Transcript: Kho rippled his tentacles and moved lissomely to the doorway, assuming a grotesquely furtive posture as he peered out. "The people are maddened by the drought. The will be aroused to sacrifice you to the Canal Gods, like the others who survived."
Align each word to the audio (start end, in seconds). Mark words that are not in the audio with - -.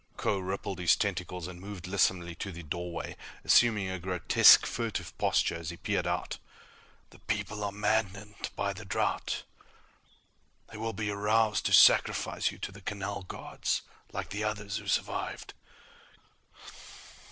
Kho 0.17 0.39
rippled 0.43 0.79
his 0.79 0.95
tentacles 0.95 1.45
and 1.47 1.61
moved 1.61 1.85
lissomely 1.85 2.33
to 2.39 2.51
the 2.51 2.63
doorway, 2.63 3.15
assuming 3.45 3.87
a 3.87 3.99
grotesquely 3.99 4.67
furtive 4.67 5.15
posture 5.19 5.57
as 5.57 5.69
he 5.69 5.77
peered 5.77 6.07
out. 6.07 6.39
"The 7.11 7.19
people 7.19 7.63
are 7.63 7.71
maddened 7.71 8.49
by 8.55 8.73
the 8.73 8.83
drought. 8.83 9.43
The 10.71 10.79
will 10.79 10.93
be 10.93 11.11
aroused 11.11 11.67
to 11.67 11.73
sacrifice 11.73 12.49
you 12.49 12.57
to 12.57 12.71
the 12.71 12.81
Canal 12.81 13.21
Gods, 13.27 13.83
like 14.11 14.29
the 14.31 14.43
others 14.43 14.77
who 14.77 14.87
survived." 14.87 15.53